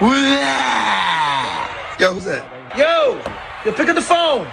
[0.00, 0.06] Yo,
[2.14, 2.44] who's that?
[2.78, 3.20] Yo,
[3.64, 4.46] you're picking the phone.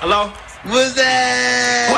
[0.00, 0.32] Hello?
[0.64, 1.94] Who's that?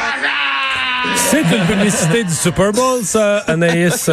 [1.17, 4.11] C'est une publicité du Super Bowl, ça, Anaïs.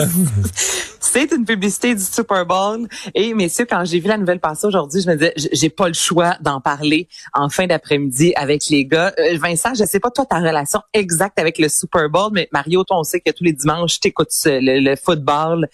[1.02, 2.88] C'est une publicité du Super Bowl.
[3.14, 5.94] Et messieurs, quand j'ai vu la nouvelle passer aujourd'hui, je me disais, j'ai pas le
[5.94, 9.12] choix d'en parler en fin d'après-midi avec les gars.
[9.20, 12.86] Euh, Vincent, je sais pas toi ta relation exacte avec le Super Bowl, mais Mario,
[12.86, 15.68] toi, on sait que tous les dimanches, t'écoutes le, le football.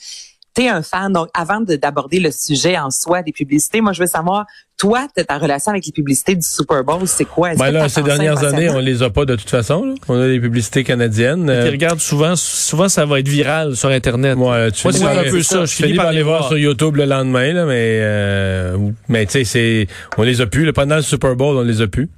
[0.56, 1.12] T'es un fan.
[1.14, 4.46] Donc, avant de- d'aborder le sujet en soi des publicités, moi, je veux savoir,
[4.78, 7.54] toi, ta relation avec les publicités du Super Bowl, c'est quoi?
[7.56, 9.86] Ben là, ces dernières années, on les a pas de toute façon.
[9.86, 9.94] là.
[10.08, 11.50] On a des publicités canadiennes.
[11.50, 14.38] Euh, regarde souvent, souvent ça va être viral sur Internet.
[14.38, 15.66] moi, tu Moi, finis c'est par un peu ça.
[15.66, 18.78] Je finis par les voir sur YouTube le lendemain, là, mais euh,
[19.10, 20.66] mais tu sais, c'est on les a plus.
[20.66, 20.74] là.
[20.74, 22.10] pendant le Super Bowl, on les a plus.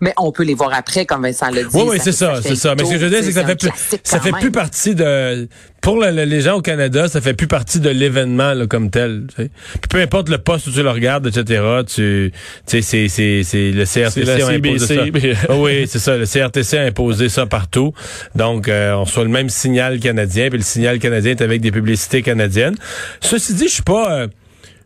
[0.00, 1.68] Mais on peut les voir après, comme Vincent l'a dit.
[1.72, 2.74] Oui, oui, c'est ça, c'est ça.
[2.76, 3.70] Mais ce que je veux dire, c'est que ça fait plus,
[4.04, 4.40] ça fait même.
[4.40, 5.48] plus partie de,
[5.80, 8.90] pour le- le- les gens au Canada, ça fait plus partie de l'événement là, comme
[8.90, 9.24] tel.
[9.34, 9.50] tu sais.
[9.72, 11.62] Puis peu importe le poste où tu le regardes, etc.
[11.86, 12.32] Tu,
[12.66, 15.02] tu sais, c'est, c'est, c'est le CRTC a imposé ça.
[15.54, 16.16] Oui, c'est ça.
[16.16, 17.92] Le CRTC a imposé ça partout.
[18.34, 21.70] Donc, euh, on reçoit le même signal canadien, puis le signal canadien est avec des
[21.72, 22.76] publicités canadiennes.
[23.20, 24.12] Ceci dit, je suis pas.
[24.12, 24.26] euh,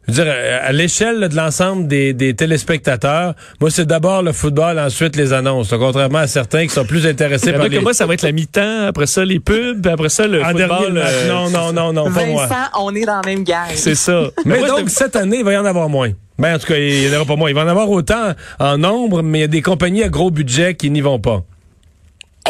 [0.09, 4.33] je veux dire, euh, à l'échelle de l'ensemble des, des téléspectateurs, moi, c'est d'abord le
[4.33, 5.71] football, ensuite les annonces.
[5.71, 7.77] Contrairement à certains qui sont plus intéressés par les...
[7.79, 10.43] que moi, ça va être la mi-temps, après ça, les pubs, puis après ça, le
[10.43, 10.69] en football.
[10.69, 11.13] dernier match.
[11.13, 12.47] euh, Non, non, non, non, pas moi.
[12.47, 13.67] Vincent, on est dans la même gang.
[13.75, 14.25] C'est ça.
[14.45, 16.11] Mais Moi, donc, cette année, il va y en avoir moins.
[16.39, 17.51] Ben, en tout cas, il n'y en aura pas moins.
[17.51, 20.31] Il va en avoir autant en nombre, mais il y a des compagnies à gros
[20.31, 21.45] budget qui n'y vont pas.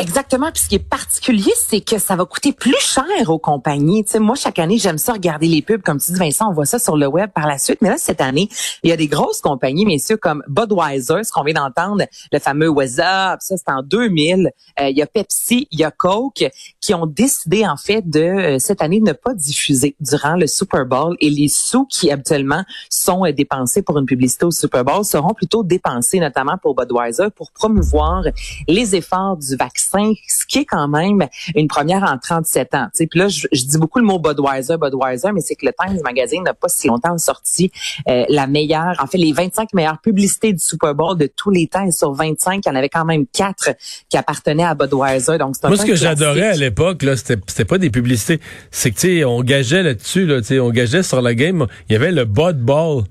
[0.03, 0.51] Exactement.
[0.53, 4.03] Puis ce qui est particulier, c'est que ça va coûter plus cher aux compagnies.
[4.05, 5.81] Tu sais, moi, chaque année, j'aime ça regarder les pubs.
[5.81, 7.79] Comme tu dis, Vincent, on voit ça sur le web par la suite.
[7.83, 8.49] Mais là, cette année,
[8.83, 12.69] il y a des grosses compagnies, messieurs, comme Budweiser, ce qu'on vient d'entendre, le fameux
[12.69, 14.51] What's Up, ça, c'est en 2000.
[14.81, 16.51] Euh, il y a Pepsi, il y a Coke,
[16.81, 20.85] qui ont décidé, en fait, de, euh, cette année, ne pas diffuser durant le Super
[20.85, 21.17] Bowl.
[21.21, 25.33] Et les sous qui, habituellement, sont euh, dépensés pour une publicité au Super Bowl seront
[25.33, 28.25] plutôt dépensés, notamment pour Budweiser, pour promouvoir
[28.67, 29.92] les efforts du vaccin,
[30.29, 32.89] ce qui est quand même une première en 37 ans.
[32.95, 36.01] Puis là, je, je dis beaucoup le mot Budweiser, Budweiser, mais c'est que le Times
[36.05, 37.71] Magazine n'a pas si longtemps sorti
[38.09, 41.67] euh, la meilleure, en fait, les 25 meilleures publicités du Super Bowl de tous les
[41.67, 41.85] temps.
[41.87, 43.71] Et sur 25, il y en avait quand même quatre
[44.09, 45.39] qui appartenaient à Budweiser.
[45.39, 48.41] Donc, c'est un Moi, ce que j'adorais à l'époque, là, c'était, c'était pas des publicités.
[48.71, 51.67] C'est que, tu sais, on gageait là-dessus, là, tu sais, on gageait sur la game.
[51.89, 53.05] Il y avait le Bud Ball.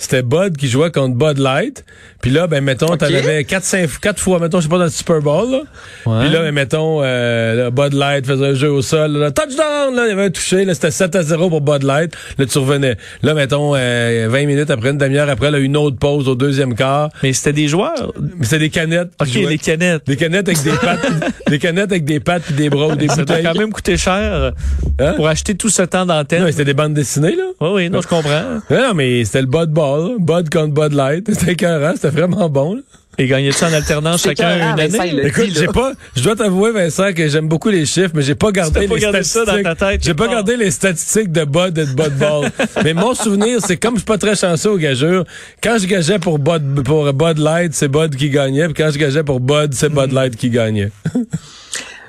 [0.00, 1.84] C'était Bud qui jouait contre Bud Light.
[2.22, 4.84] Puis là, ben, mettons, t'en avais 4, 5, 4 fois, mettons, je sais pas, dans
[4.84, 5.58] le Super Bowl, là.
[6.06, 6.20] Ouais.
[6.24, 9.10] Puis là, ben, mettons, euh, là, Bud Light faisait un jeu au sol.
[9.12, 9.94] Là, touchdown!
[9.96, 10.64] Là, il y avait un touché.
[10.64, 12.12] Là, c'était 7 à 0 pour Bud Light.
[12.38, 12.96] Là, tu revenais.
[13.22, 16.74] Là, mettons, euh, 20 minutes après, une demi-heure après, là, une autre pause au deuxième
[16.76, 17.08] quart.
[17.24, 18.12] Mais c'était des joueurs?
[18.36, 19.10] Mais c'était des canettes.
[19.20, 20.06] OK, les canettes.
[20.06, 21.06] Des canettes avec des pattes,
[21.48, 23.42] des canettes avec des pattes puis des bras ou des Ça bouteilles.
[23.42, 24.52] quand même coûter cher
[25.00, 25.12] Hein?
[25.16, 26.42] pour acheter tout ce temps d'antenne.
[26.42, 27.44] Non, c'était des bandes dessinées, là.
[27.60, 28.42] Oui, oui, non, je comprends.
[28.70, 29.87] Non, non, mais c'était le Bud Ball,
[30.18, 31.28] Bud contre Bud Light.
[31.32, 32.80] C'était écœurant, c'était vraiment bon, là.
[33.20, 35.26] Et gagnait-tu en alternance chacun une année?
[35.26, 38.52] Écoute, j'ai pas, je dois t'avouer, Vincent, que j'aime beaucoup les chiffres, mais j'ai pas
[38.52, 39.64] gardé pas les gardé ça statistiques.
[39.64, 42.52] dans ta tête, J'ai pas gardé les statistiques de Bud et de Bud Ball.
[42.84, 45.24] mais mon souvenir, c'est comme je suis pas très chanceux aux gageurs,
[45.60, 48.98] quand je gageais pour Bud, pour Bud Light, c'est Bud qui gagnait, puis quand je
[48.98, 50.92] gageais pour Bud, c'est Bud Light qui gagnait.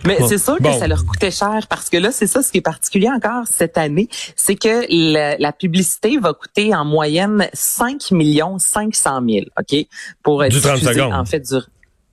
[0.05, 0.79] Mais c'est sûr que Bon.
[0.79, 3.77] ça leur coûtait cher parce que là, c'est ça ce qui est particulier encore cette
[3.77, 9.87] année, c'est que la, la publicité va coûter en moyenne 5 millions 500 000, OK?
[10.23, 11.13] Pour Du 30 diffuser, secondes.
[11.13, 11.55] En fait, du,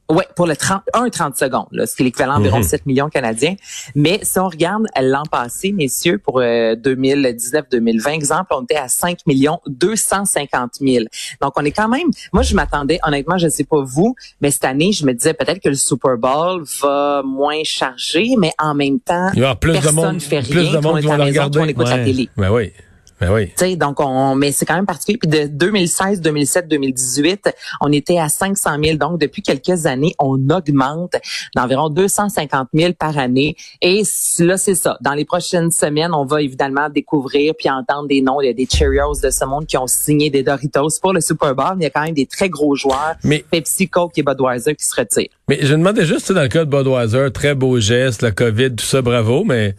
[0.08, 2.44] Ouais, pour le 30, un 30 secondes, là, ce qui est l'équivalent Mhm.
[2.44, 3.56] d'environ 7 millions canadiens.
[3.96, 9.18] Mais si on regarde l'an passé, messieurs, pour euh, 2019-2020, exemple, on était à 5
[9.26, 11.06] millions 250 000.
[11.40, 14.64] Donc, on est quand même, moi, je m'attendais, honnêtement, je sais pas vous, mais cette
[14.64, 19.00] année, je me disais peut-être que le Super Bowl va moins charger, mais en même
[19.00, 21.10] temps, Il y plus de personne monde, fait plus rien, de tout le monde est
[21.10, 21.70] à la maison, regarder.
[21.70, 22.04] écoute la Ouais.
[22.04, 22.28] télé.
[22.36, 22.72] Ben oui.
[23.20, 23.48] Ben oui.
[23.48, 25.18] Tu sais, donc on, mais c'est quand même particulier.
[25.18, 28.96] Puis de 2016, 2007, 2018, on était à 500 000.
[28.98, 31.14] Donc depuis quelques années, on augmente
[31.54, 33.56] d'environ 250 000 par année.
[33.80, 34.02] Et
[34.38, 34.98] là, c'est ça.
[35.00, 38.40] Dans les prochaines semaines, on va évidemment découvrir puis entendre des noms.
[38.40, 41.20] Il y a des Cheerios de ce monde qui ont signé des Doritos pour le
[41.20, 41.74] Super Bowl.
[41.76, 43.14] Mais il y a quand même des très gros joueurs.
[43.24, 45.30] Mais Pepsi, Coke et Budweiser qui se retirent.
[45.48, 48.84] Mais je demandais juste, dans le cas de Budweiser, très beau geste, la COVID, tout
[48.84, 49.74] ça, bravo, mais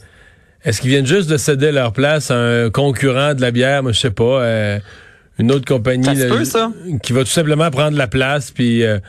[0.63, 3.91] est-ce qu'ils viennent juste de céder leur place à un concurrent de la bière, moi
[3.91, 4.79] je sais pas, euh,
[5.39, 6.71] une autre compagnie Ça se là, peut, ça.
[7.03, 8.99] qui va tout simplement prendre la place, puis euh,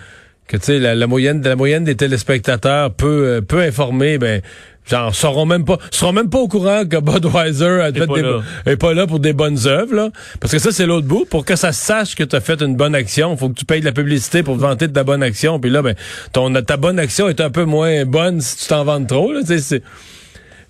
[0.46, 4.42] que tu sais la, la moyenne, la moyenne des téléspectateurs peu euh, peu informés, ben
[4.88, 8.22] genre sauront même pas seront même pas au courant que Budweiser a fait pas des,
[8.22, 8.40] là.
[8.64, 10.10] est pas là pour des bonnes œuvres là
[10.40, 12.74] parce que ça c'est l'autre bout pour que ça sache que tu as fait une
[12.74, 15.60] bonne action faut que tu payes de la publicité pour vanter de ta bonne action
[15.60, 15.94] puis là ben
[16.32, 19.40] ton ta bonne action est un peu moins bonne si tu t'en vantes trop là
[19.46, 19.58] tu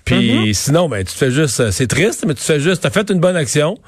[0.09, 2.83] puis sinon ben tu te fais juste euh, c'est triste mais tu te fais juste
[2.83, 3.79] t'as fait une bonne action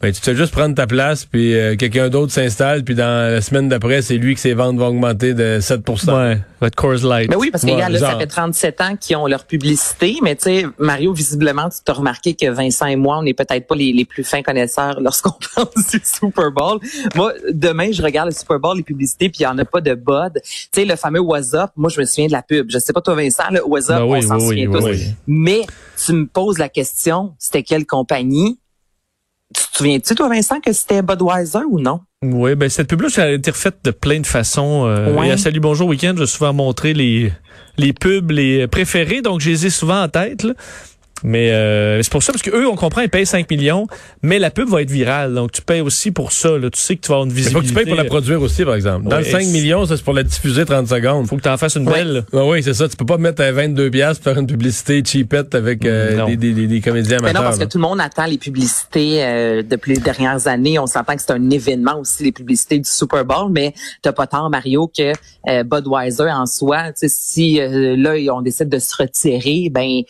[0.00, 3.32] ben, tu te fais juste prendre ta place, puis euh, quelqu'un d'autre s'installe, puis dans
[3.32, 7.04] la semaine d'après, c'est lui que ses ventes vont augmenter de 7 Ouais, votre Coors
[7.04, 7.28] Light.
[7.30, 10.16] Ben oui, parce que Ouais, regarde, là, ça fait 37 ans qu'ils ont leur publicité,
[10.22, 13.66] mais tu sais, Mario, visiblement, tu t'as remarqué que Vincent et moi, on n'est peut-être
[13.66, 16.78] pas les, les plus fins connaisseurs lorsqu'on parle du Super Bowl.
[17.16, 19.80] Moi, demain, je regarde le Super Bowl, les publicités, puis il y en a pas
[19.80, 20.40] de bud.
[20.44, 22.70] Tu sais, le fameux What's Up, moi, je me souviens de la pub.
[22.70, 24.78] Je sais pas toi, Vincent, le What's Up, Ben oui, on s'en oui, souvient oui,
[24.80, 24.84] tous.
[24.86, 25.14] oui, oui.
[25.26, 25.62] Mais
[26.06, 28.58] tu me poses la question, c'était quelle compagnie?
[29.54, 32.00] Tu te souviens-tu, toi, Vincent, que c'était Budweiser ou non?
[32.22, 34.86] Oui, ben cette pub-là, ça a été refaite de plein de façons.
[34.86, 35.28] Euh, Ouais.
[35.28, 37.32] Et à Salut Bonjour Week-end, je vais souvent montrer les,
[37.76, 40.42] les pubs les préférés, donc je les ai souvent en tête.
[40.42, 40.52] là.
[41.24, 43.86] Mais euh, c'est pour ça, parce que eux, on comprend, ils payent 5 millions,
[44.22, 45.34] mais la pub va être virale.
[45.34, 46.56] Donc tu payes aussi pour ça.
[46.58, 46.70] Là.
[46.70, 47.68] Tu sais que tu vas avoir une Il faut que visibilité.
[47.68, 49.04] tu payes pour la produire aussi, par exemple.
[49.08, 51.26] Dans Ouais, le 5 et- millions, ça, c'est pour la diffuser 30 secondes.
[51.26, 52.12] faut que tu en fasses une belle.
[52.12, 52.20] là.
[52.32, 52.88] Ah oui, c'est ça.
[52.88, 56.36] Tu peux pas mettre à 22 piastres pour faire une publicité cheapette avec euh, des,
[56.36, 57.42] des, des, des comédiens Mais amateurs.
[57.42, 57.68] non, parce que là.
[57.68, 60.78] tout le monde attend les publicités euh, depuis les dernières années.
[60.78, 64.26] On s'entend que c'est un événement aussi, les publicités du Super Bowl, mais t'as pas
[64.26, 65.12] tort, Mario, que
[65.48, 70.02] euh, Budweiser en soi, tu sais, si euh, là, on décide de se retirer, ben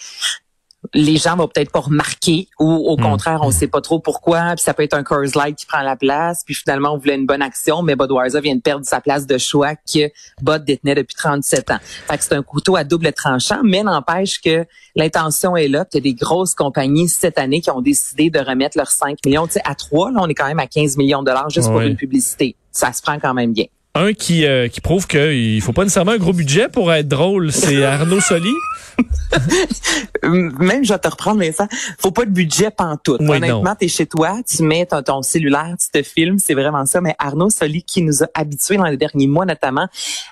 [0.94, 4.62] les gens vont peut-être pas remarquer ou au contraire, on sait pas trop pourquoi, puis
[4.62, 7.26] ça peut être un Coors Light qui prend la place, puis finalement on voulait une
[7.26, 10.10] bonne action, mais Budweiser vient de perdre sa place de choix que
[10.40, 11.78] Bud détenait depuis 37 ans.
[11.82, 14.64] Fait que c'est un couteau à double tranchant, mais n'empêche que
[14.94, 18.30] l'intention est là, puis il y a des grosses compagnies cette année qui ont décidé
[18.30, 20.66] de remettre leurs 5 millions, tu sais à 3 là, on est quand même à
[20.66, 22.56] 15 millions de dollars juste pour une publicité.
[22.70, 23.66] Ça se prend quand même bien.
[23.94, 27.50] Un qui, euh, qui prouve qu'il faut pas nécessairement un gros budget pour être drôle,
[27.50, 28.52] c'est Arnaud Soli.
[30.22, 31.68] Même, je vais te reprendre, mais ça,
[31.98, 33.20] faut pas de budget pantoute.
[33.20, 36.84] Oui, Honnêtement, t'es chez toi, tu mets ton, ton cellulaire, tu te filmes, c'est vraiment
[36.86, 37.00] ça.
[37.00, 39.86] Mais Arnaud Soli, qui nous a habitués dans les derniers mois, notamment,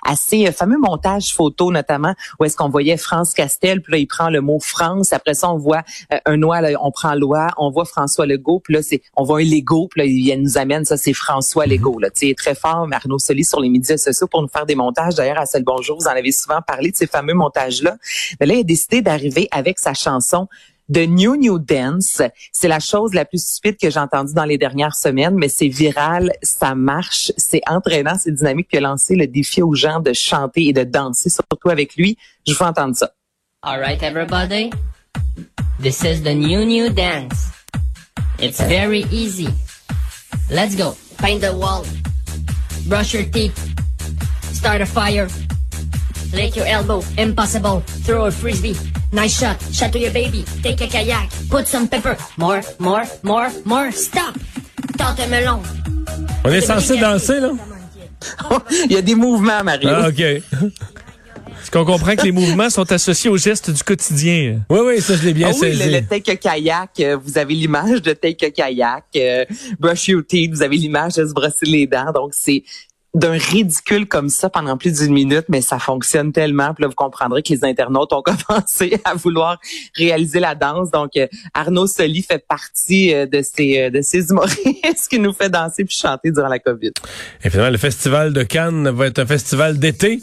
[0.05, 3.97] à ces euh, fameux montages photos, notamment, où est-ce qu'on voyait France Castel, puis là,
[3.99, 5.13] il prend le mot France.
[5.13, 5.83] Après ça, on voit
[6.13, 9.23] euh, un noix, là, on prend loi, on voit François Legault, puis là, c'est, on
[9.23, 12.09] voit un Lego, puis là, il nous amène, ça, c'est François Legault, là.
[12.09, 14.75] Tu sais, très fort, mais Arnaud Soli, sur les médias sociaux pour nous faire des
[14.75, 15.15] montages.
[15.15, 17.97] D'ailleurs, à Seul Bonjour, vous en avez souvent parlé de ces fameux montages-là.
[18.39, 20.47] Mais là, a décidé d'arriver avec sa chanson
[20.89, 22.21] de New New Dance.
[22.51, 25.67] C'est la chose la plus stupide que j'ai entendue dans les dernières semaines, mais c'est
[25.67, 28.67] viral, ça marche, c'est entraînant, c'est dynamique.
[28.69, 32.17] Puis a lancé le défi aux gens de chanter et de danser, surtout avec lui.
[32.47, 33.11] Je fais entendre ça.
[33.63, 34.71] All right, everybody.
[35.81, 37.51] This is the new new dance.
[38.39, 39.49] It's very easy.
[40.49, 40.95] Let's go.
[41.17, 41.83] Paint the wall.
[42.87, 43.57] Brush your teeth.
[44.53, 45.27] Start a fire.
[46.33, 47.01] Lick your elbow.
[47.17, 47.81] Impossible.
[48.05, 48.75] Throw a frisbee.
[49.13, 49.57] Nice shot.
[49.71, 50.43] Shot to your baby.
[50.61, 51.29] Take a kayak.
[51.49, 52.17] Put some pepper.
[52.37, 53.91] More, more, more, more.
[53.91, 54.35] Stop.
[54.97, 55.61] Tente un melon.
[56.43, 57.51] On est censé danser, là?
[58.85, 59.89] il y a des mouvements, Mario.
[59.91, 60.19] Ah, OK.
[60.19, 64.61] Est-ce qu'on comprend que les mouvements sont associés aux gestes du quotidien?
[64.69, 65.89] Oui, oui, ça, je l'ai bien Ah oui, saisi.
[65.91, 69.43] le, le take a kayak, euh, vous avez l'image de take a kayak, euh,
[69.77, 72.11] brush your teeth, vous avez l'image de se brosser les dents.
[72.13, 72.63] Donc, c'est
[73.17, 76.73] d'un ridicule comme ça pendant plus d'une minute, mais ça fonctionne tellement.
[76.73, 79.59] Puis là, vous comprendrez que les internautes ont commencé à vouloir
[79.95, 80.91] réaliser la danse.
[80.91, 85.33] Donc, euh, Arnaud Soli fait partie euh, de ces euh, de ces humoristes qui nous
[85.33, 86.91] fait danser puis chanter durant la COVID.
[87.43, 90.19] Et finalement, le festival de Cannes va être un festival d'été.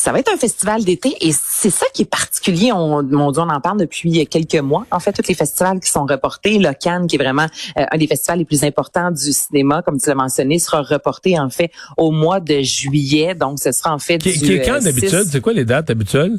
[0.00, 2.72] Ça va être un festival d'été et c'est ça qui est particulier.
[2.72, 4.86] On, mon Dieu, on en parle depuis quelques mois.
[4.90, 7.98] En fait, tous les festivals qui sont reportés, le Cannes, qui est vraiment euh, un
[7.98, 11.70] des festivals les plus importants du cinéma, comme tu l'as mentionné, sera reporté en fait
[11.98, 13.34] au mois de juillet.
[13.34, 15.24] Donc, ce sera en fait Qui, du qui est quand euh, d'habitude?
[15.24, 15.30] 6.
[15.32, 16.38] C'est quoi les dates habituelles?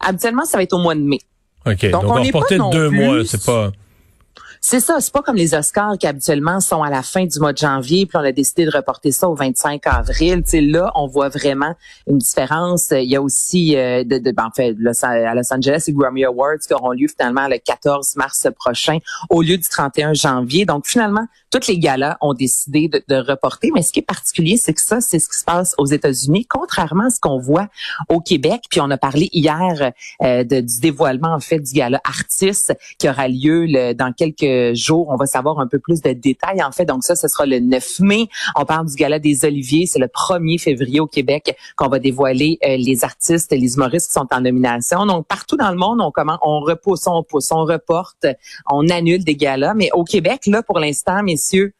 [0.00, 1.18] Habituellement, ça va être au mois de mai.
[1.64, 1.90] OK.
[1.90, 3.24] Donc, Donc, on on pas non deux plus- mois.
[3.24, 3.72] C'est pas.
[4.60, 7.52] C'est ça, c'est pas comme les Oscars qui habituellement sont à la fin du mois
[7.52, 10.42] de janvier, puis on a décidé de reporter ça au 25 avril.
[10.42, 11.74] Tu sais, là, on voit vraiment
[12.08, 12.88] une différence.
[12.90, 16.24] Il y a aussi, euh, de, de- ben, en fait, à Los Angeles, les Grammy
[16.24, 18.98] Awards qui auront lieu finalement le 14 mars prochain
[19.30, 20.64] au lieu du 31 janvier.
[20.66, 23.70] Donc finalement, toutes les galas ont décidé de, de reporter.
[23.74, 26.46] Mais ce qui est particulier, c'est que ça, c'est ce qui se passe aux États-Unis,
[26.46, 27.68] contrairement à ce qu'on voit
[28.08, 28.62] au Québec.
[28.70, 32.58] Puis on a parlé hier euh, de- du dévoilement en fait du gala Artis
[32.98, 35.08] qui aura lieu le- dans quelques jours.
[35.10, 36.84] On va savoir un peu plus de détails en fait.
[36.84, 38.28] Donc ça, ce sera le 9 mai.
[38.56, 39.86] On parle du gala des Oliviers.
[39.86, 44.14] C'est le 1er février au Québec qu'on va dévoiler euh, les artistes, les humoristes qui
[44.14, 45.06] sont en nomination.
[45.06, 48.26] Donc partout dans le monde, on commence, on repousse, on pousse, on reporte,
[48.70, 49.74] on annule des galas.
[49.74, 51.72] Mais au Québec, là, pour l'instant, messieurs,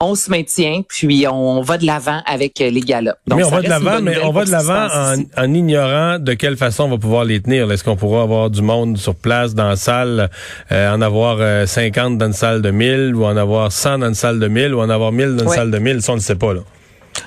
[0.00, 3.14] on se maintient, puis on va de l'avant avec euh, les galas.
[3.26, 6.34] Donc, mais on va de l'avant, mais on va de l'avant en, en ignorant de
[6.34, 7.70] quelle façon on va pouvoir les tenir.
[7.72, 10.28] Est-ce qu'on pourra avoir du monde sur place dans la salle,
[10.70, 14.08] euh, en avoir euh, 50 dans une salle de 1000, ou en avoir 100 dans
[14.08, 15.56] une salle de 1000, ou en avoir 1000 dans une Ouais.
[15.56, 16.02] salle de 1000?
[16.02, 16.60] Ça, on ne sait pas, là.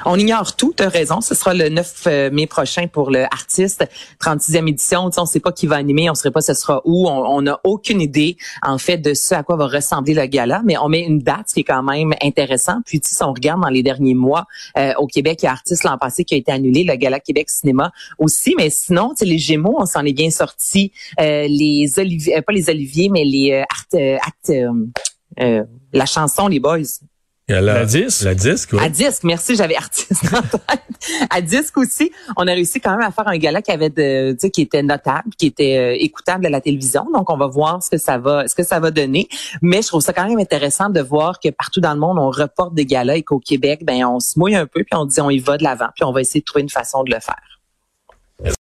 [0.05, 1.21] On ignore tout, tu as raison.
[1.21, 3.85] Ce sera le 9 euh, mai prochain pour le artiste.
[4.23, 5.09] 36e édition.
[5.15, 7.07] on ne sait pas qui va animer, on ne sait pas ce sera où.
[7.07, 10.77] On n'a aucune idée, en fait, de ce à quoi va ressembler le gala, mais
[10.77, 12.77] on met une date, qui est quand même intéressant.
[12.85, 14.45] Puis, si on regarde dans les derniers mois,
[14.77, 17.19] euh, au Québec, il y a Artiste l'an passé qui a été annulé, le Gala
[17.19, 18.55] Québec Cinéma aussi.
[18.57, 20.91] Mais sinon, les Gémeaux, on s'en est bien sorti.
[21.19, 24.79] Euh, les Oliviers, pas les Oliviers, mais les art,
[25.93, 26.99] la chanson, les Boys.
[27.49, 28.23] La, la, disque?
[28.23, 28.79] La disque, oui.
[28.81, 30.81] À disque, merci, j'avais artiste en tête.
[31.31, 34.33] À disque aussi, on a réussi quand même à faire un gala qui avait de,
[34.33, 37.07] tu sais, qui était notable, qui était euh, écoutable à la télévision.
[37.11, 39.27] Donc, on va voir ce que ça va, ce que ça va donner.
[39.61, 42.29] Mais je trouve ça quand même intéressant de voir que partout dans le monde, on
[42.29, 45.19] reporte des galas et qu'au Québec, ben, on se mouille un peu puis on dit
[45.19, 47.19] on y va de l'avant puis on va essayer de trouver une façon de le
[47.19, 47.58] faire.